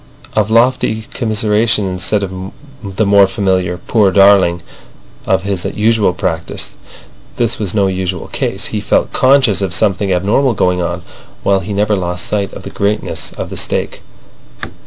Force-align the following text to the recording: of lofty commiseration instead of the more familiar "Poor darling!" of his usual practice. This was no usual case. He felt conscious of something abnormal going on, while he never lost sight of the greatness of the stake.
of 0.33 0.49
lofty 0.49 1.03
commiseration 1.13 1.85
instead 1.85 2.23
of 2.23 2.51
the 2.83 3.05
more 3.05 3.27
familiar 3.27 3.77
"Poor 3.77 4.09
darling!" 4.09 4.63
of 5.27 5.43
his 5.43 5.63
usual 5.63 6.11
practice. 6.11 6.73
This 7.35 7.59
was 7.59 7.75
no 7.75 7.85
usual 7.85 8.25
case. 8.27 8.65
He 8.73 8.81
felt 8.81 9.13
conscious 9.13 9.61
of 9.61 9.75
something 9.75 10.11
abnormal 10.11 10.55
going 10.55 10.81
on, 10.81 11.03
while 11.43 11.59
he 11.59 11.71
never 11.71 11.95
lost 11.95 12.25
sight 12.25 12.51
of 12.53 12.63
the 12.63 12.71
greatness 12.71 13.31
of 13.33 13.51
the 13.51 13.57
stake. 13.57 14.01